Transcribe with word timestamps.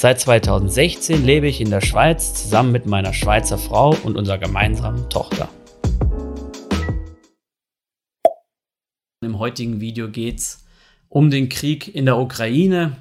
Seit 0.00 0.20
2016 0.20 1.24
lebe 1.24 1.48
ich 1.48 1.60
in 1.60 1.70
der 1.70 1.80
Schweiz 1.80 2.32
zusammen 2.32 2.70
mit 2.70 2.86
meiner 2.86 3.12
Schweizer 3.12 3.58
Frau 3.58 3.96
und 4.04 4.16
unserer 4.16 4.38
gemeinsamen 4.38 5.10
Tochter. 5.10 5.48
Im 9.24 9.40
heutigen 9.40 9.80
Video 9.80 10.08
geht 10.08 10.38
es 10.38 10.64
um 11.08 11.30
den 11.30 11.48
Krieg 11.48 11.92
in 11.92 12.04
der 12.04 12.16
Ukraine 12.16 12.96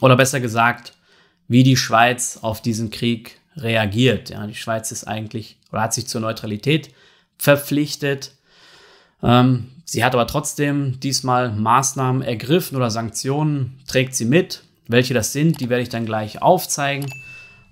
oder 0.00 0.14
besser 0.14 0.38
gesagt, 0.38 0.92
wie 1.48 1.64
die 1.64 1.76
Schweiz 1.76 2.38
auf 2.40 2.62
diesen 2.62 2.90
Krieg 2.90 3.40
reagiert. 3.56 4.30
Ja, 4.30 4.46
die 4.46 4.54
Schweiz 4.54 4.92
ist 4.92 5.08
eigentlich 5.08 5.58
oder 5.72 5.82
hat 5.82 5.92
sich 5.92 6.06
zur 6.06 6.20
Neutralität 6.20 6.90
verpflichtet. 7.36 8.30
Ähm, 9.24 9.72
sie 9.84 10.04
hat 10.04 10.14
aber 10.14 10.28
trotzdem 10.28 11.00
diesmal 11.00 11.50
Maßnahmen 11.50 12.22
ergriffen 12.22 12.76
oder 12.76 12.92
Sanktionen, 12.92 13.80
trägt 13.88 14.14
sie 14.14 14.26
mit. 14.26 14.62
Welche 14.88 15.14
das 15.14 15.32
sind, 15.32 15.60
die 15.60 15.68
werde 15.68 15.82
ich 15.82 15.88
dann 15.88 16.06
gleich 16.06 16.42
aufzeigen. 16.42 17.06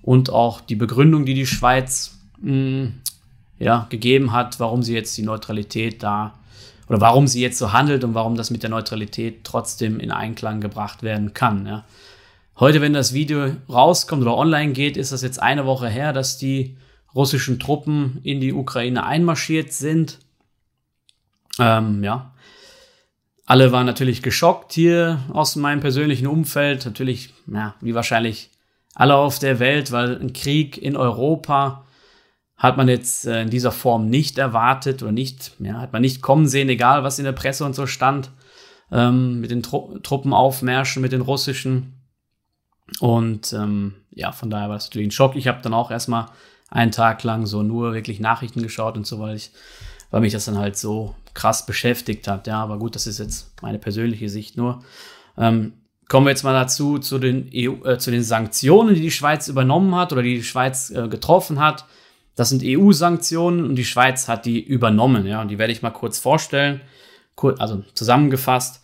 Und 0.02 0.30
auch 0.30 0.60
die 0.60 0.76
Begründung, 0.76 1.24
die 1.24 1.34
die 1.34 1.46
Schweiz 1.46 2.18
mh, 2.40 2.50
hm, 2.50 2.94
ja, 3.58 3.86
gegeben 3.88 4.32
hat, 4.32 4.60
warum 4.60 4.82
sie 4.82 4.94
jetzt 4.94 5.16
die 5.16 5.22
Neutralität 5.22 6.02
da 6.02 6.34
oder 6.88 7.00
warum 7.00 7.26
sie 7.26 7.40
jetzt 7.40 7.58
so 7.58 7.72
handelt 7.72 8.04
und 8.04 8.14
warum 8.14 8.36
das 8.36 8.50
mit 8.50 8.62
der 8.62 8.70
Neutralität 8.70 9.44
trotzdem 9.44 10.00
in 10.00 10.10
Einklang 10.10 10.60
gebracht 10.60 11.02
werden 11.02 11.32
kann. 11.32 11.66
Ja. 11.66 11.84
Heute, 12.56 12.80
wenn 12.80 12.92
das 12.92 13.14
Video 13.14 13.52
rauskommt 13.68 14.22
oder 14.22 14.36
online 14.36 14.72
geht, 14.72 14.96
ist 14.96 15.12
das 15.12 15.22
jetzt 15.22 15.42
eine 15.42 15.66
Woche 15.66 15.88
her, 15.88 16.12
dass 16.12 16.36
die 16.36 16.76
russischen 17.14 17.58
Truppen 17.58 18.20
in 18.22 18.40
die 18.40 18.52
Ukraine 18.52 19.06
einmarschiert 19.06 19.72
sind. 19.72 20.18
Ähm, 21.58 22.04
ja. 22.04 22.33
Alle 23.46 23.72
waren 23.72 23.86
natürlich 23.86 24.22
geschockt 24.22 24.72
hier 24.72 25.20
aus 25.32 25.56
meinem 25.56 25.80
persönlichen 25.80 26.26
Umfeld. 26.26 26.86
Natürlich, 26.86 27.34
ja, 27.46 27.74
wie 27.80 27.94
wahrscheinlich 27.94 28.50
alle 28.94 29.16
auf 29.16 29.38
der 29.38 29.58
Welt, 29.58 29.92
weil 29.92 30.18
ein 30.18 30.32
Krieg 30.32 30.78
in 30.78 30.96
Europa 30.96 31.84
hat 32.56 32.76
man 32.76 32.88
jetzt 32.88 33.26
äh, 33.26 33.42
in 33.42 33.50
dieser 33.50 33.72
Form 33.72 34.08
nicht 34.08 34.38
erwartet 34.38 35.02
oder 35.02 35.12
nicht, 35.12 35.52
ja, 35.58 35.80
hat 35.80 35.92
man 35.92 36.02
nicht 36.02 36.22
kommen 36.22 36.46
sehen, 36.46 36.68
egal 36.68 37.02
was 37.02 37.18
in 37.18 37.24
der 37.24 37.32
Presse 37.32 37.64
und 37.64 37.74
so 37.74 37.86
stand, 37.86 38.30
ähm, 38.92 39.40
mit 39.40 39.50
den 39.50 39.62
Tru 39.62 39.98
Truppenaufmärschen, 39.98 41.02
mit 41.02 41.12
den 41.12 41.20
russischen. 41.20 42.00
Und 43.00 43.52
ähm, 43.52 43.94
ja, 44.10 44.32
von 44.32 44.50
daher 44.50 44.68
war 44.68 44.76
es 44.76 44.84
natürlich 44.84 45.08
ein 45.08 45.12
Schock. 45.12 45.36
Ich 45.36 45.48
habe 45.48 45.62
dann 45.62 45.74
auch 45.74 45.90
erstmal 45.90 46.26
einen 46.70 46.92
Tag 46.92 47.22
lang 47.24 47.46
so 47.46 47.62
nur 47.62 47.92
wirklich 47.92 48.20
Nachrichten 48.20 48.62
geschaut 48.62 48.96
und 48.96 49.06
so, 49.06 49.18
weil 49.18 49.36
ich, 49.36 49.50
weil 50.10 50.20
mich 50.20 50.32
das 50.32 50.44
dann 50.44 50.58
halt 50.58 50.76
so 50.76 51.14
krass 51.34 51.66
beschäftigt 51.66 52.28
hat. 52.28 52.46
Ja, 52.46 52.62
aber 52.62 52.78
gut, 52.78 52.94
das 52.94 53.06
ist 53.06 53.18
jetzt 53.18 53.52
meine 53.62 53.78
persönliche 53.78 54.28
Sicht 54.28 54.56
nur. 54.56 54.82
Ähm, 55.36 55.74
kommen 56.08 56.26
wir 56.26 56.30
jetzt 56.30 56.44
mal 56.44 56.52
dazu, 56.52 56.98
zu 56.98 57.18
den, 57.18 57.50
EU, 57.54 57.84
äh, 57.84 57.98
zu 57.98 58.10
den 58.10 58.22
Sanktionen, 58.22 58.94
die 58.94 59.00
die 59.00 59.10
Schweiz 59.10 59.48
übernommen 59.48 59.94
hat 59.94 60.12
oder 60.12 60.22
die 60.22 60.36
die 60.36 60.42
Schweiz 60.42 60.90
äh, 60.90 61.08
getroffen 61.08 61.58
hat. 61.60 61.86
Das 62.36 62.48
sind 62.48 62.62
EU-Sanktionen 62.64 63.64
und 63.64 63.76
die 63.76 63.84
Schweiz 63.84 64.28
hat 64.28 64.44
die 64.44 64.60
übernommen. 64.60 65.26
Ja, 65.26 65.42
und 65.42 65.48
die 65.48 65.58
werde 65.58 65.72
ich 65.72 65.82
mal 65.82 65.90
kurz 65.90 66.18
vorstellen. 66.18 66.80
Also 67.58 67.82
zusammengefasst. 67.94 68.82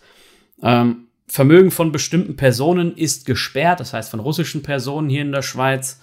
Ähm, 0.61 1.07
Vermögen 1.27 1.71
von 1.71 1.93
bestimmten 1.93 2.35
Personen 2.35 2.95
ist 2.97 3.25
gesperrt, 3.25 3.79
das 3.79 3.93
heißt 3.93 4.11
von 4.11 4.19
russischen 4.19 4.63
Personen 4.63 5.09
hier 5.09 5.21
in 5.21 5.31
der 5.31 5.41
Schweiz. 5.41 6.01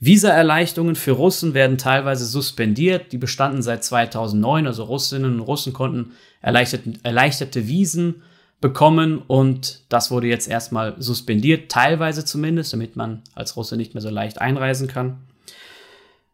Visaerleichterungen 0.00 0.96
für 0.96 1.12
Russen 1.12 1.54
werden 1.54 1.78
teilweise 1.78 2.26
suspendiert. 2.26 3.12
Die 3.12 3.18
bestanden 3.18 3.62
seit 3.62 3.84
2009, 3.84 4.66
also 4.66 4.84
Russinnen 4.84 5.34
und 5.34 5.40
Russen 5.40 5.72
konnten 5.72 6.12
erleichterte, 6.42 7.66
Visen 7.68 8.22
bekommen 8.60 9.18
und 9.18 9.82
das 9.90 10.10
wurde 10.10 10.26
jetzt 10.26 10.48
erstmal 10.48 10.94
suspendiert, 10.98 11.70
teilweise 11.70 12.24
zumindest, 12.24 12.72
damit 12.72 12.96
man 12.96 13.22
als 13.34 13.56
Russe 13.56 13.76
nicht 13.76 13.94
mehr 13.94 14.00
so 14.00 14.08
leicht 14.10 14.40
einreisen 14.40 14.88
kann. 14.88 15.18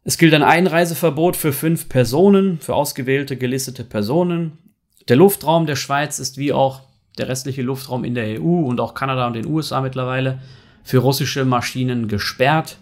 Es 0.04 0.16
gilt 0.16 0.32
ein 0.34 0.42
Einreiseverbot 0.42 1.36
für 1.36 1.52
fünf 1.52 1.88
Personen, 1.88 2.58
für 2.60 2.74
ausgewählte 2.74 3.36
gelistete 3.36 3.84
Personen. 3.84 4.58
Der 5.08 5.16
Luftraum 5.16 5.66
der 5.66 5.76
Schweiz 5.76 6.18
ist 6.18 6.38
wie 6.38 6.52
auch 6.52 6.82
der 7.18 7.28
restliche 7.28 7.62
Luftraum 7.62 8.04
in 8.04 8.14
der 8.14 8.40
EU 8.40 8.60
und 8.60 8.80
auch 8.80 8.94
Kanada 8.94 9.26
und 9.26 9.34
den 9.34 9.46
USA 9.46 9.80
mittlerweile 9.80 10.40
für 10.84 10.98
russische 10.98 11.44
Maschinen 11.44 12.08
gesperrt. 12.08 12.78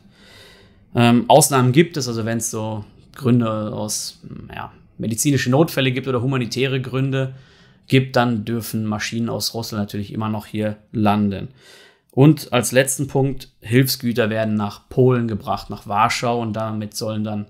Ähm, 0.94 1.24
Ausnahmen 1.28 1.72
gibt 1.72 1.96
es, 1.96 2.08
also 2.08 2.24
wenn 2.24 2.38
es 2.38 2.50
so 2.50 2.84
Gründe 3.14 3.72
aus 3.72 4.20
ja, 4.54 4.72
medizinische 4.96 5.50
Notfälle 5.50 5.92
gibt 5.92 6.08
oder 6.08 6.22
humanitäre 6.22 6.80
Gründe 6.80 7.34
gibt, 7.86 8.16
dann 8.16 8.44
dürfen 8.44 8.84
Maschinen 8.84 9.28
aus 9.28 9.54
Russland 9.54 9.82
natürlich 9.82 10.12
immer 10.12 10.28
noch 10.28 10.46
hier 10.46 10.76
landen. 10.92 11.48
Und 12.10 12.52
als 12.52 12.72
letzten 12.72 13.06
Punkt, 13.06 13.52
Hilfsgüter 13.60 14.30
werden 14.30 14.54
nach 14.54 14.88
Polen 14.88 15.28
gebracht, 15.28 15.70
nach 15.70 15.86
Warschau 15.86 16.40
und 16.40 16.52
damit 16.54 16.96
sollen 16.96 17.24
dann 17.24 17.46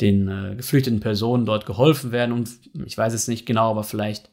den 0.00 0.28
äh, 0.28 0.54
geflüchteten 0.56 1.00
Personen 1.00 1.44
dort 1.44 1.66
geholfen 1.66 2.12
werden. 2.12 2.32
Und 2.32 2.50
ich 2.86 2.96
weiß 2.96 3.12
es 3.12 3.28
nicht 3.28 3.46
genau, 3.46 3.70
aber 3.70 3.84
vielleicht 3.84 4.30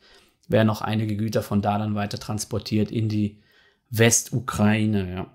werden 0.48 0.68
noch 0.68 0.82
einige 0.82 1.18
Güter 1.18 1.42
von 1.42 1.62
da 1.62 1.78
dann 1.78 1.96
weiter 1.96 2.20
transportiert 2.20 2.92
in 2.92 3.10
die 3.10 3.42
Westukraine. 3.90 5.12
Ja. 5.14 5.28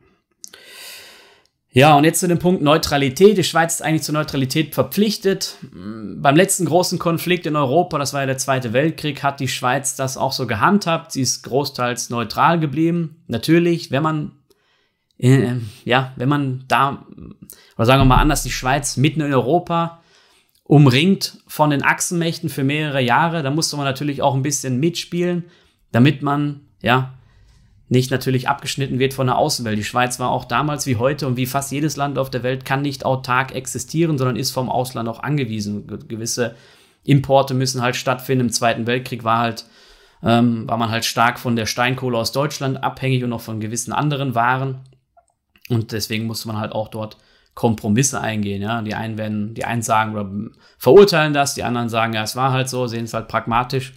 Ja, 1.73 1.97
und 1.97 2.03
jetzt 2.03 2.19
zu 2.19 2.27
dem 2.27 2.41
Punkt 2.41 2.63
Neutralität. 2.63 3.39
Die 3.39 3.45
Schweiz 3.45 3.75
ist 3.75 3.83
eigentlich 3.83 4.03
zur 4.03 4.15
Neutralität 4.15 4.75
verpflichtet. 4.75 5.57
Beim 5.73 6.35
letzten 6.35 6.65
großen 6.65 6.99
Konflikt 6.99 7.47
in 7.47 7.55
Europa, 7.55 7.97
das 7.97 8.13
war 8.13 8.21
ja 8.21 8.27
der 8.27 8.39
Zweite 8.39 8.73
Weltkrieg, 8.73 9.23
hat 9.23 9.39
die 9.39 9.47
Schweiz 9.47 9.95
das 9.95 10.17
auch 10.17 10.33
so 10.33 10.49
gehandhabt. 10.49 11.13
Sie 11.13 11.21
ist 11.21 11.43
großteils 11.45 12.11
neutral 12.11 12.59
geblieben. 12.59 13.23
Natürlich, 13.29 13.93
wenn 13.93 14.03
man, 14.03 14.33
äh, 15.19 15.55
ja, 15.85 16.13
wenn 16.17 16.29
man 16.29 16.65
da, 16.67 17.07
oder 17.77 17.87
sagen 17.87 18.01
wir 18.01 18.07
mal 18.07 18.17
anders, 18.17 18.43
die 18.43 18.51
Schweiz 18.51 18.97
mitten 18.97 19.21
in 19.21 19.33
Europa 19.33 20.01
umringt 20.65 21.39
von 21.47 21.71
den 21.71 21.85
Achsenmächten 21.85 22.49
für 22.49 22.65
mehrere 22.65 23.01
Jahre, 23.01 23.45
da 23.45 23.51
musste 23.51 23.77
man 23.77 23.85
natürlich 23.85 24.23
auch 24.23 24.35
ein 24.35 24.43
bisschen 24.43 24.81
mitspielen, 24.81 25.45
damit 25.93 26.23
man, 26.23 26.63
ja, 26.83 27.15
nicht 27.91 28.11
natürlich 28.11 28.49
abgeschnitten 28.49 28.99
wird 28.99 29.13
von 29.13 29.27
der 29.27 29.37
Außenwelt. 29.37 29.77
Die 29.77 29.85
Schweiz 29.85 30.19
war 30.19 30.31
auch 30.31 30.47
damals 30.47 30.87
wie 30.87 30.97
heute 30.97 31.27
und 31.27 31.37
wie 31.37 31.47
fast 31.47 31.73
jedes 31.73 31.97
Land 31.97 32.19
auf 32.19 32.31
der 32.31 32.43
Welt 32.43 32.65
kann 32.65 32.83
nicht 32.83 33.05
autark 33.05 33.53
existieren, 33.55 34.17
sondern 34.17 34.37
ist 34.37 34.53
vom 34.53 34.71
Ausland 34.71 35.09
auch 35.09 35.23
angewiesen. 35.23 35.87
Gewisse 36.09 36.55
Importe 37.05 37.53
müssen 37.53 37.83
halt 37.83 37.97
stattfinden. 37.97 38.47
Im 38.47 38.53
Zweiten 38.53 38.87
Weltkrieg 38.87 39.25
war 39.25 39.41
halt 39.41 39.67
ähm, 40.23 40.69
war 40.69 40.77
man 40.77 40.91
halt 40.91 41.05
stark 41.05 41.39
von 41.39 41.57
der 41.57 41.67
Steinkohle 41.67 42.19
aus 42.19 42.33
Deutschland 42.33 42.83
abhängig 42.83 43.25
und 43.25 43.33
auch 43.33 43.41
von 43.41 43.61
gewissen 43.61 43.93
anderen 43.93 44.35
Waren. 44.35 44.81
Und 45.69 45.93
deswegen 45.93 46.27
musste 46.27 46.49
man 46.49 46.59
halt 46.59 46.73
auch 46.73 46.89
dort 46.89 47.17
Kompromisse 47.55 48.21
eingehen. 48.21 48.63
Ja? 48.63 48.83
Die 48.83 48.95
einen 48.95 49.19
werden, 49.19 49.55
die 49.55 49.65
einen 49.65 49.83
sagen 49.83 50.53
verurteilen 50.79 51.33
das, 51.33 51.55
die 51.55 51.65
anderen 51.65 51.89
sagen, 51.89 52.13
ja, 52.13 52.23
es 52.23 52.37
war 52.37 52.53
halt 52.53 52.69
so, 52.69 52.87
sehen 52.87 53.05
es 53.05 53.15
halt 53.15 53.29
pragmatisch. 53.29 53.95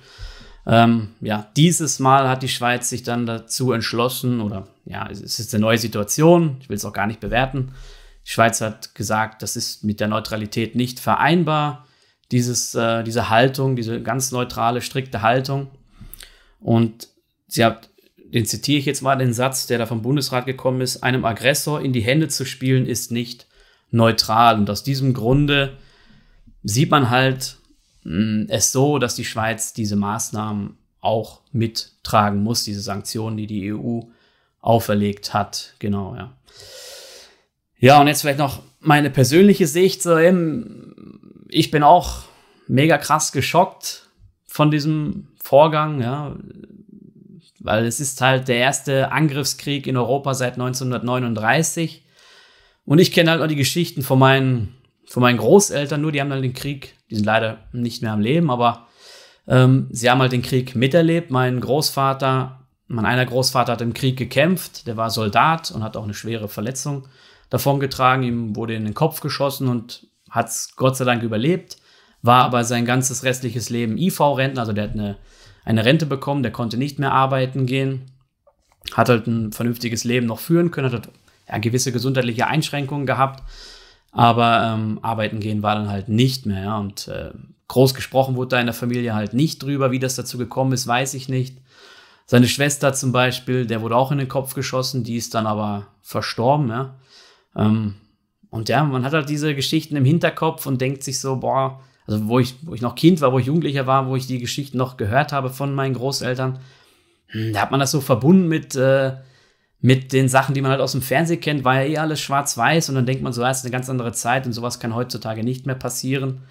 Ähm, 0.65 1.09
ja, 1.19 1.49
dieses 1.57 1.99
Mal 1.99 2.29
hat 2.29 2.43
die 2.43 2.49
Schweiz 2.49 2.89
sich 2.89 3.03
dann 3.03 3.25
dazu 3.25 3.73
entschlossen, 3.73 4.39
oder 4.39 4.67
ja, 4.85 5.07
es 5.09 5.21
ist 5.21 5.53
eine 5.53 5.61
neue 5.61 5.77
Situation, 5.77 6.57
ich 6.61 6.69
will 6.69 6.77
es 6.77 6.85
auch 6.85 6.93
gar 6.93 7.07
nicht 7.07 7.19
bewerten. 7.19 7.73
Die 8.25 8.31
Schweiz 8.31 8.61
hat 8.61 8.95
gesagt, 8.95 9.41
das 9.41 9.55
ist 9.55 9.83
mit 9.83 9.99
der 9.99 10.07
Neutralität 10.07 10.75
nicht 10.75 10.99
vereinbar, 10.99 11.85
dieses, 12.31 12.73
äh, 12.75 13.03
diese 13.03 13.29
Haltung, 13.29 13.75
diese 13.75 14.01
ganz 14.01 14.31
neutrale, 14.31 14.81
strikte 14.81 15.21
Haltung. 15.21 15.67
Und 16.59 17.09
sie 17.47 17.65
hat, 17.65 17.89
den 18.17 18.45
zitiere 18.45 18.79
ich 18.79 18.85
jetzt 18.85 19.01
mal, 19.01 19.17
den 19.17 19.33
Satz, 19.33 19.67
der 19.67 19.77
da 19.77 19.85
vom 19.85 20.01
Bundesrat 20.01 20.45
gekommen 20.45 20.79
ist, 20.79 21.03
einem 21.03 21.25
Aggressor 21.25 21.81
in 21.81 21.91
die 21.91 22.01
Hände 22.01 22.29
zu 22.29 22.45
spielen, 22.45 22.85
ist 22.85 23.11
nicht 23.11 23.47
neutral. 23.91 24.57
Und 24.57 24.69
aus 24.69 24.83
diesem 24.83 25.13
Grunde 25.13 25.77
sieht 26.63 26.89
man 26.89 27.09
halt, 27.09 27.57
es 28.05 28.71
so, 28.71 28.99
dass 28.99 29.15
die 29.15 29.25
Schweiz 29.25 29.73
diese 29.73 29.95
Maßnahmen 29.95 30.77
auch 30.99 31.41
mittragen 31.51 32.43
muss, 32.43 32.63
diese 32.63 32.81
Sanktionen, 32.81 33.37
die 33.37 33.47
die 33.47 33.73
EU 33.73 34.01
auferlegt 34.61 35.33
hat. 35.33 35.73
Genau, 35.79 36.15
ja. 36.15 36.35
Ja, 37.77 37.99
und 37.99 38.07
jetzt 38.07 38.21
vielleicht 38.21 38.39
noch 38.39 38.61
meine 38.79 39.09
persönliche 39.09 39.67
Sicht. 39.67 40.01
So 40.01 40.17
eben, 40.17 41.43
ich 41.49 41.71
bin 41.71 41.83
auch 41.83 42.23
mega 42.67 42.97
krass 42.97 43.31
geschockt 43.31 44.09
von 44.45 44.71
diesem 44.71 45.27
Vorgang, 45.41 46.01
ja, 46.01 46.37
weil 47.59 47.85
es 47.85 47.99
ist 47.99 48.21
halt 48.21 48.47
der 48.47 48.57
erste 48.57 49.11
Angriffskrieg 49.11 49.87
in 49.87 49.97
Europa 49.97 50.33
seit 50.33 50.53
1939. 50.53 52.03
Und 52.85 52.99
ich 52.99 53.11
kenne 53.11 53.31
halt 53.31 53.41
auch 53.41 53.47
die 53.47 53.55
Geschichten 53.55 54.01
von 54.01 54.19
meinen 54.19 54.75
von 55.05 55.21
meinen 55.21 55.37
Großeltern 55.37 56.01
nur, 56.01 56.11
die 56.11 56.21
haben 56.21 56.29
dann 56.29 56.41
den 56.41 56.53
Krieg, 56.53 56.95
die 57.13 57.17
sind 57.17 57.25
leider 57.25 57.59
nicht 57.71 58.01
mehr 58.01 58.11
am 58.11 58.21
Leben, 58.21 58.49
aber 58.49 58.87
ähm, 59.47 59.87
sie 59.91 60.09
haben 60.09 60.19
halt 60.19 60.31
den 60.31 60.41
Krieg 60.41 60.75
miterlebt. 60.75 61.29
Mein 61.29 61.59
Großvater, 61.59 62.65
mein 62.87 63.05
einer 63.05 63.27
Großvater 63.27 63.73
hat 63.73 63.81
im 63.81 63.93
Krieg 63.93 64.17
gekämpft, 64.17 64.87
der 64.87 64.97
war 64.97 65.11
Soldat 65.11 65.69
und 65.69 65.83
hat 65.83 65.95
auch 65.95 66.05
eine 66.05 66.15
schwere 66.15 66.47
Verletzung 66.47 67.07
davongetragen. 67.51 68.23
Ihm 68.23 68.55
wurde 68.55 68.73
in 68.73 68.83
den 68.83 68.95
Kopf 68.95 69.21
geschossen 69.21 69.67
und 69.67 70.07
hat 70.31 70.47
es 70.47 70.75
Gott 70.75 70.97
sei 70.97 71.05
Dank 71.05 71.21
überlebt, 71.21 71.77
war 72.23 72.45
aber 72.45 72.63
sein 72.63 72.83
ganzes 72.83 73.23
restliches 73.23 73.69
Leben 73.69 73.99
IV-Rentner, 73.99 74.61
also 74.61 74.73
der 74.73 74.85
hat 74.85 74.93
eine, 74.93 75.17
eine 75.63 75.85
Rente 75.85 76.07
bekommen, 76.07 76.41
der 76.41 76.51
konnte 76.51 76.77
nicht 76.77 76.97
mehr 76.97 77.11
arbeiten 77.11 77.67
gehen, 77.67 78.05
hat 78.93 79.09
halt 79.09 79.27
ein 79.27 79.51
vernünftiges 79.51 80.03
Leben 80.03 80.25
noch 80.25 80.39
führen 80.39 80.71
können, 80.71 80.87
hat 80.87 80.93
halt, 80.93 81.09
ja, 81.47 81.59
gewisse 81.59 81.91
gesundheitliche 81.91 82.47
Einschränkungen 82.47 83.05
gehabt, 83.05 83.43
aber 84.13 84.75
ähm, 84.75 84.99
arbeiten 85.01 85.39
gehen 85.39 85.63
war 85.63 85.75
dann 85.75 85.89
halt 85.89 86.07
nicht 86.07 86.45
mehr. 86.45 86.63
Ja, 86.63 86.77
und 86.77 87.07
äh, 87.07 87.31
groß 87.67 87.95
gesprochen 87.95 88.35
wurde 88.35 88.49
da 88.49 88.59
in 88.59 88.67
der 88.67 88.75
Familie 88.75 89.15
halt 89.15 89.33
nicht 89.33 89.61
drüber, 89.63 89.91
wie 89.91 89.99
das 89.99 90.15
dazu 90.15 90.37
gekommen 90.37 90.71
ist, 90.71 90.87
weiß 90.87 91.15
ich 91.15 91.27
nicht. 91.27 91.57
Seine 92.25 92.47
Schwester 92.47 92.93
zum 92.93 93.11
Beispiel, 93.11 93.65
der 93.65 93.81
wurde 93.81 93.95
auch 93.95 94.11
in 94.11 94.19
den 94.19 94.29
Kopf 94.29 94.53
geschossen, 94.53 95.03
die 95.03 95.17
ist 95.17 95.33
dann 95.33 95.47
aber 95.47 95.87
verstorben, 96.01 96.69
ja. 96.69 96.95
Ähm, 97.55 97.95
und 98.49 98.69
ja, 98.69 98.83
man 98.83 99.03
hat 99.03 99.13
halt 99.13 99.29
diese 99.29 99.55
Geschichten 99.55 99.95
im 99.95 100.05
Hinterkopf 100.05 100.67
und 100.67 100.79
denkt 100.79 101.03
sich 101.03 101.19
so, 101.19 101.37
boah, 101.37 101.81
also 102.05 102.27
wo 102.27 102.37
ich, 102.37 102.55
wo 102.61 102.75
ich 102.75 102.81
noch 102.81 102.93
Kind 102.93 103.19
war, 103.19 103.33
wo 103.33 103.39
ich 103.39 103.47
Jugendlicher 103.47 103.87
war, 103.87 104.07
wo 104.07 104.15
ich 104.15 104.27
die 104.27 104.37
Geschichten 104.37 104.77
noch 104.77 104.95
gehört 104.95 105.31
habe 105.31 105.49
von 105.49 105.73
meinen 105.73 105.95
Großeltern, 105.95 106.59
hm, 107.27 107.53
da 107.53 107.61
hat 107.61 107.71
man 107.71 107.79
das 107.79 107.89
so 107.89 107.99
verbunden 107.99 108.47
mit, 108.47 108.75
äh, 108.75 109.13
mit 109.83 110.13
den 110.13 110.29
Sachen, 110.29 110.55
die 110.55 110.61
man 110.61 110.71
halt 110.71 110.79
aus 110.79 110.93
dem 110.93 111.01
Fernsehen 111.01 111.41
kennt, 111.41 111.65
war 111.65 111.81
ja 111.83 111.83
eh 111.83 111.97
alles 111.97 112.21
schwarz-weiß 112.21 112.87
und 112.87 112.95
dann 112.95 113.05
denkt 113.05 113.21
man 113.21 113.33
so, 113.33 113.41
das 113.41 113.59
ist 113.59 113.65
eine 113.65 113.73
ganz 113.73 113.89
andere 113.89 114.13
Zeit 114.13 114.45
und 114.45 114.53
sowas 114.53 114.79
kann 114.79 114.95
heutzutage 114.95 115.43
nicht 115.43 115.65
mehr 115.65 115.75
passieren. 115.75 116.43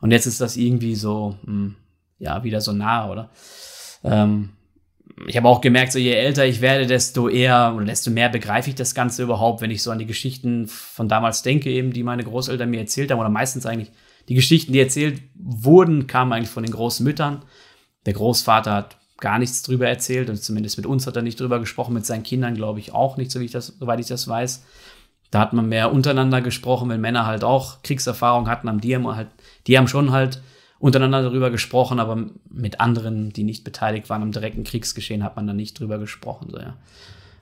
Und 0.00 0.12
jetzt 0.12 0.26
ist 0.26 0.40
das 0.40 0.56
irgendwie 0.56 0.94
so, 0.94 1.36
mh, 1.42 1.46
hm, 1.46 1.76
ja, 2.20 2.44
wieder 2.44 2.60
so 2.60 2.72
nah, 2.72 3.10
oder? 3.10 3.30
Ähm, 4.04 4.50
ich 5.26 5.36
habe 5.36 5.48
auch 5.48 5.60
gemerkt, 5.60 5.90
so 5.90 5.98
je 5.98 6.12
älter 6.12 6.46
ich 6.46 6.60
werde, 6.60 6.86
desto 6.86 7.28
eher 7.28 7.72
oder 7.74 7.86
desto 7.86 8.12
mehr 8.12 8.28
begreife 8.28 8.70
ich 8.70 8.76
das 8.76 8.94
Ganze 8.94 9.24
überhaupt, 9.24 9.62
wenn 9.62 9.72
ich 9.72 9.82
so 9.82 9.90
an 9.90 9.98
die 9.98 10.06
Geschichten 10.06 10.68
von 10.68 11.08
damals 11.08 11.42
denke, 11.42 11.70
eben, 11.70 11.92
die 11.92 12.04
meine 12.04 12.22
Großeltern 12.22 12.70
mir 12.70 12.78
erzählt 12.78 13.10
haben, 13.10 13.18
oder 13.18 13.30
meistens 13.30 13.66
eigentlich 13.66 13.90
die 14.28 14.36
Geschichten, 14.36 14.72
die 14.72 14.80
erzählt 14.80 15.22
wurden, 15.34 16.06
kamen 16.06 16.32
eigentlich 16.32 16.50
von 16.50 16.62
den 16.62 16.72
Großmüttern. 16.72 17.42
Der 18.06 18.12
Großvater 18.12 18.72
hat 18.72 18.96
gar 19.18 19.38
nichts 19.38 19.62
drüber 19.62 19.88
erzählt 19.88 20.28
und 20.28 20.42
zumindest 20.42 20.76
mit 20.76 20.86
uns 20.86 21.06
hat 21.06 21.16
er 21.16 21.22
nicht 21.22 21.40
drüber 21.40 21.58
gesprochen, 21.58 21.94
mit 21.94 22.06
seinen 22.06 22.22
Kindern 22.22 22.54
glaube 22.54 22.80
ich 22.80 22.92
auch 22.92 23.16
nicht, 23.16 23.30
so 23.30 23.40
ich 23.40 23.50
das, 23.50 23.68
soweit 23.78 24.00
ich 24.00 24.06
das 24.06 24.28
weiß. 24.28 24.64
Da 25.30 25.40
hat 25.40 25.52
man 25.52 25.68
mehr 25.68 25.92
untereinander 25.92 26.40
gesprochen, 26.40 26.88
wenn 26.88 27.00
Männer 27.00 27.26
halt 27.26 27.42
auch 27.42 27.82
Kriegserfahrung 27.82 28.48
hatten, 28.48 28.68
haben 28.68 28.80
die 28.80 28.94
haben 28.94 29.06
halt, 29.14 29.28
die 29.66 29.76
haben 29.76 29.88
schon 29.88 30.12
halt 30.12 30.40
untereinander 30.78 31.22
darüber 31.22 31.50
gesprochen, 31.50 31.98
aber 31.98 32.26
mit 32.50 32.80
anderen, 32.80 33.32
die 33.32 33.44
nicht 33.44 33.64
beteiligt 33.64 34.10
waren 34.10 34.22
am 34.22 34.32
direkten 34.32 34.64
Kriegsgeschehen, 34.64 35.24
hat 35.24 35.36
man 35.36 35.46
dann 35.46 35.56
nicht 35.56 35.78
drüber 35.78 35.98
gesprochen. 35.98 36.48
So, 36.50 36.58
ja. 36.58 36.76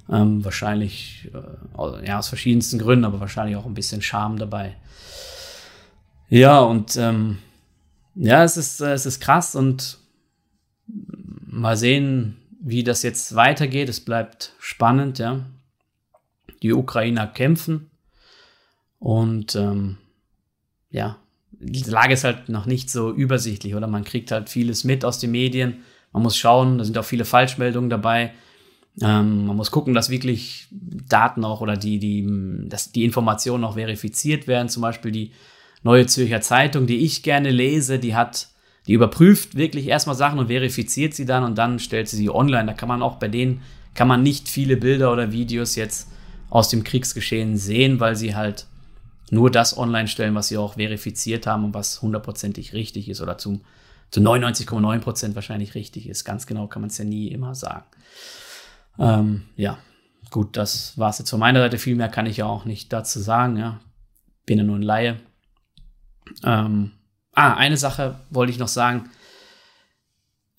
Ähm, 0.09 0.44
wahrscheinlich, 0.44 1.31
äh, 1.35 2.06
ja, 2.06 2.19
aus 2.19 2.29
verschiedensten 2.29 2.79
Gründen, 2.79 3.05
aber 3.05 3.21
wahrscheinlich 3.21 3.56
auch 3.56 3.67
ein 3.67 3.75
bisschen 3.75 4.03
Scham 4.03 4.38
dabei. 4.38 4.76
Ja, 6.29 6.61
und 6.61 6.97
ähm, 6.97 7.38
ja, 8.15 8.44
es 8.44 8.56
ist, 8.56 8.81
äh, 8.81 8.93
es 8.93 9.06
ist 9.06 9.21
krass 9.21 9.55
und 9.55 9.99
mal 11.54 11.76
sehen, 11.76 12.36
wie 12.60 12.84
das 12.84 13.02
jetzt 13.02 13.34
weitergeht. 13.34 13.88
Es 13.88 14.00
bleibt 14.00 14.54
spannend, 14.58 15.18
ja. 15.18 15.44
Die 16.62 16.72
Ukrainer 16.72 17.26
kämpfen 17.26 17.90
und 18.98 19.54
ähm, 19.54 19.98
ja, 20.90 21.18
die 21.50 21.82
Lage 21.82 22.14
ist 22.14 22.24
halt 22.24 22.48
noch 22.48 22.64
nicht 22.64 22.90
so 22.90 23.12
übersichtlich, 23.12 23.74
oder? 23.74 23.86
Man 23.86 24.04
kriegt 24.04 24.30
halt 24.30 24.48
vieles 24.48 24.84
mit 24.84 25.04
aus 25.04 25.18
den 25.18 25.30
Medien. 25.30 25.82
Man 26.12 26.22
muss 26.22 26.38
schauen, 26.38 26.78
da 26.78 26.84
sind 26.84 26.96
auch 26.96 27.04
viele 27.04 27.24
Falschmeldungen 27.24 27.90
dabei. 27.90 28.32
Ähm, 29.02 29.46
man 29.46 29.56
muss 29.56 29.70
gucken, 29.70 29.92
dass 29.92 30.08
wirklich 30.08 30.68
Daten 30.70 31.44
auch 31.44 31.60
oder 31.60 31.76
die, 31.76 31.98
die, 31.98 32.26
dass 32.68 32.92
die 32.92 33.04
Informationen 33.04 33.64
auch 33.64 33.74
verifiziert 33.74 34.46
werden. 34.46 34.68
Zum 34.68 34.82
Beispiel 34.82 35.10
die 35.10 35.32
Neue 35.82 36.06
Zürcher 36.06 36.40
Zeitung, 36.40 36.86
die 36.86 37.04
ich 37.04 37.22
gerne 37.22 37.50
lese, 37.50 37.98
die 37.98 38.14
hat 38.14 38.48
die 38.86 38.92
überprüft 38.92 39.54
wirklich 39.54 39.88
erstmal 39.88 40.16
Sachen 40.16 40.38
und 40.38 40.48
verifiziert 40.48 41.14
sie 41.14 41.25
dann 41.25 41.44
und 41.44 41.56
dann 41.56 41.78
stellt 41.78 42.08
sie 42.08 42.16
sie 42.16 42.31
online. 42.31 42.66
Da 42.66 42.72
kann 42.75 42.88
man 42.88 43.02
auch 43.02 43.16
bei 43.16 43.28
denen, 43.28 43.62
kann 43.94 44.08
man 44.08 44.22
nicht 44.22 44.48
viele 44.48 44.76
Bilder 44.76 45.12
oder 45.12 45.32
Videos 45.32 45.75
jetzt 45.76 46.08
aus 46.50 46.69
dem 46.69 46.84
Kriegsgeschehen 46.84 47.56
sehen, 47.56 48.00
weil 48.00 48.16
sie 48.16 48.34
halt 48.34 48.66
nur 49.31 49.50
das 49.50 49.76
online 49.76 50.08
stellen, 50.08 50.34
was 50.34 50.48
sie 50.48 50.58
auch 50.58 50.75
verifiziert 50.75 51.46
haben 51.46 51.64
und 51.64 51.75
was 51.75 52.02
hundertprozentig 52.02 52.75
richtig 52.75 53.08
ist 53.08 53.20
oder 53.20 53.38
zum, 53.38 53.62
zu 54.10 54.20
99,9 54.20 54.98
Prozent 54.98 55.34
wahrscheinlich 55.34 55.75
richtig 55.75 56.08
ist. 56.08 56.25
Ganz 56.25 56.46
genau 56.46 56.66
kann 56.66 56.82
man 56.82 56.90
es 56.90 56.98
ja 56.98 57.04
nie 57.04 57.28
immer 57.28 57.54
sagen. 57.54 57.87
Ähm, 58.98 59.42
ja, 59.56 59.78
gut, 60.30 60.56
das 60.56 60.96
war 60.98 61.10
es 61.10 61.19
jetzt 61.19 61.30
von 61.30 61.40
meiner 61.40 61.60
Seite. 61.60 61.78
Viel 61.78 61.96
mehr 61.96 62.08
kann 62.08 62.26
ich 62.26 62.37
ja 62.37 62.46
auch 62.46 62.66
nicht 62.66 62.92
dazu 62.92 63.19
sagen. 63.19 63.56
Ja. 63.56 63.80
Bin 64.46 64.58
ja 64.58 64.64
nur 64.64 64.76
ein 64.76 64.82
Laie. 64.82 65.16
Ähm, 66.44 66.92
Ah, 67.34 67.54
eine 67.54 67.76
Sache 67.76 68.20
wollte 68.31 68.52
ich 68.52 68.58
noch 68.58 68.69
sagen. 68.69 69.10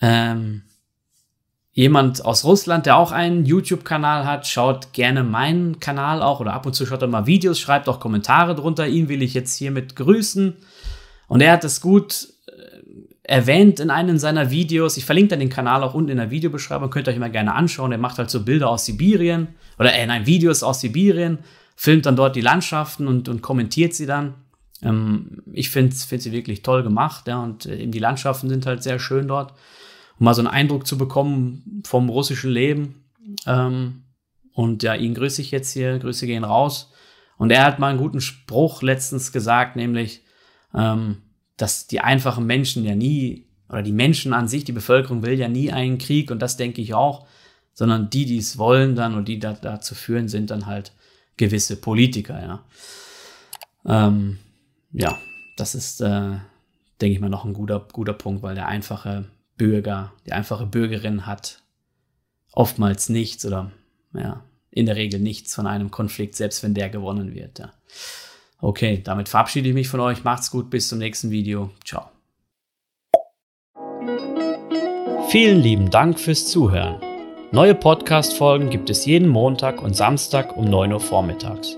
Ähm, 0.02 0.64
jemand 1.72 2.24
aus 2.26 2.44
Russland, 2.44 2.86
der 2.86 2.98
auch 2.98 3.12
einen 3.12 3.46
YouTube-Kanal 3.46 4.26
hat, 4.26 4.48
schaut 4.48 4.94
gerne 4.94 5.24
meinen 5.24 5.80
Kanal 5.80 6.22
auch 6.22 6.40
oder 6.40 6.54
ab 6.54 6.66
und 6.66 6.74
zu 6.74 6.86
schaut 6.86 7.02
er 7.02 7.08
mal 7.08 7.28
Videos, 7.28 7.60
schreibt 7.60 7.88
auch 7.88 8.00
Kommentare 8.00 8.56
drunter. 8.56 8.88
Ihn 8.88 9.10
will 9.10 9.22
ich 9.22 9.34
jetzt 9.34 9.58
hiermit 9.58 9.96
grüßen. 9.96 10.56
Und 11.28 11.42
er 11.42 11.54
hat 11.54 11.64
es 11.64 11.82
gut 11.82 12.28
äh, 12.48 12.52
erwähnt 13.24 13.80
in 13.80 13.90
einem 13.90 14.18
seiner 14.18 14.52
Videos. 14.52 14.98
Ich 14.98 15.06
verlinke 15.06 15.30
dann 15.30 15.40
den 15.40 15.50
Kanal 15.50 15.84
auch 15.84 15.94
unten 15.94 16.12
in 16.12 16.18
der 16.18 16.32
Videobeschreibung, 16.32 16.90
könnt 16.90 17.08
ihr 17.08 17.14
euch 17.14 17.20
mal 17.20 17.32
gerne 17.32 17.54
anschauen. 17.54 17.92
Er 17.92 17.98
macht 17.98 18.18
halt 18.18 18.30
so 18.30 18.44
Bilder 18.44 18.70
aus 18.70 18.86
Sibirien 18.86 19.48
oder 19.80 19.94
äh, 19.94 20.06
nein, 20.06 20.26
Videos 20.26 20.62
aus 20.64 20.82
Sibirien, 20.82 21.40
filmt 21.76 22.06
dann 22.06 22.16
dort 22.16 22.36
die 22.36 22.42
Landschaften 22.42 23.08
und, 23.08 23.28
und 23.28 23.42
kommentiert 23.42 23.94
sie 23.94 24.06
dann. 24.06 24.36
Ähm, 24.82 25.44
ich 25.52 25.70
finde 25.70 25.96
find 25.96 26.22
sie 26.22 26.32
wirklich 26.32 26.62
toll 26.62 26.84
gemacht, 26.84 27.28
ja, 27.28 27.42
und 27.42 27.66
äh, 27.66 27.78
eben 27.78 27.92
die 27.92 28.00
Landschaften 28.00 28.50
sind 28.50 28.66
halt 28.66 28.84
sehr 28.84 29.00
schön 29.00 29.28
dort. 29.28 29.54
Um 30.18 30.26
mal 30.26 30.34
so 30.34 30.42
einen 30.42 30.48
Eindruck 30.48 30.88
zu 30.88 30.98
bekommen 30.98 31.84
vom 31.86 32.10
russischen 32.10 32.52
Leben. 32.52 33.06
Ähm, 33.46 34.04
und 34.54 34.84
ja, 34.84 34.96
ihn 34.96 35.14
grüße 35.14 35.42
ich 35.42 35.52
jetzt 35.52 35.74
hier, 35.74 36.00
Grüße 36.00 36.26
gehen 36.26 36.46
raus. 36.46 36.92
Und 37.38 37.52
er 37.52 37.66
hat 37.66 37.80
mal 37.80 37.90
einen 37.90 38.00
guten 38.00 38.22
Spruch 38.22 38.82
letztens 38.82 39.34
gesagt, 39.34 39.76
nämlich, 39.76 40.24
ähm, 40.74 41.18
dass 41.58 41.88
die 41.88 42.00
einfachen 42.00 42.46
Menschen 42.46 42.86
ja 42.86 42.96
nie, 42.96 43.48
oder 43.68 43.82
die 43.82 43.92
Menschen 43.92 44.32
an 44.34 44.48
sich, 44.48 44.64
die 44.64 44.72
Bevölkerung 44.72 45.24
will 45.24 45.38
ja 45.38 45.50
nie 45.50 45.72
einen 45.72 45.98
Krieg, 45.98 46.32
und 46.32 46.40
das 46.40 46.56
denke 46.56 46.82
ich 46.82 46.94
auch, 46.94 47.28
sondern 47.74 48.10
die, 48.10 48.26
die 48.26 48.38
es 48.38 48.58
wollen 48.58 48.96
dann 48.96 49.16
und 49.16 49.28
die 49.28 49.40
da, 49.40 49.52
dazu 49.54 49.96
führen, 49.96 50.30
sind 50.30 50.50
dann 50.50 50.66
halt 50.66 50.94
gewisse 51.36 51.76
Politiker, 51.76 52.42
ja. 52.42 52.64
Ähm, 53.86 54.40
ja, 54.96 55.18
das 55.58 55.76
ist, 55.76 56.02
äh, 56.02 56.38
denke 57.02 57.16
ich 57.16 57.20
mal, 57.20 57.30
noch 57.30 57.46
ein 57.46 57.54
guter, 57.54 57.86
guter 57.92 58.14
Punkt, 58.14 58.42
weil 58.44 58.56
der 58.56 58.68
einfache 58.68 59.26
Bürger, 59.58 60.14
die 60.26 60.32
einfache 60.32 60.66
Bürgerin 60.66 61.26
hat 61.26 61.62
oftmals 62.54 63.10
nichts 63.10 63.46
oder 63.46 63.72
ja, 64.14 64.44
in 64.72 64.86
der 64.86 64.96
Regel 64.96 65.20
nichts 65.20 65.54
von 65.54 65.68
einem 65.68 65.92
Konflikt, 65.92 66.36
selbst 66.36 66.64
wenn 66.64 66.74
der 66.74 66.90
gewonnen 66.90 67.36
wird. 67.36 67.60
Ja. 67.60 67.74
Okay, 68.60 69.02
damit 69.04 69.28
verabschiede 69.28 69.68
ich 69.70 69.76
mich 69.76 69.90
von 69.90 70.00
euch. 70.00 70.24
Macht's 70.24 70.50
gut, 70.50 70.70
bis 70.70 70.88
zum 70.88 71.00
nächsten 71.00 71.30
Video. 71.30 71.72
Ciao. 71.84 72.10
Vielen 75.30 75.62
lieben 75.62 75.90
Dank 75.90 76.20
fürs 76.20 76.48
Zuhören. 76.48 77.02
Neue 77.52 77.76
Podcast-Folgen 77.76 78.70
gibt 78.70 78.90
es 78.90 79.06
jeden 79.06 79.28
Montag 79.28 79.82
und 79.82 79.96
Samstag 79.96 80.56
um 80.56 80.66
9 80.66 80.94
Uhr 80.94 81.00
vormittags. 81.00 81.78